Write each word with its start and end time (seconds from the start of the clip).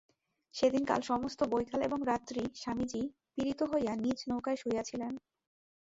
সেদিনকার 0.53 1.01
সমস্ত 1.01 1.39
বৈকাল 1.43 1.79
এবং 1.81 1.99
রাত্রি 2.05 2.41
স্বামীজী 2.55 3.03
পীড়িত 3.33 3.59
হইয়া 3.63 3.93
নিজ 3.95 4.19
নৌকায় 4.29 4.59
শুইয়াছিলেন। 4.61 5.13